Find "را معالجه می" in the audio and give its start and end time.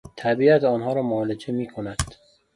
0.93-1.67